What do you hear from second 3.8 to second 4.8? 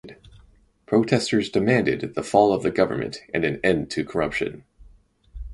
to corruption.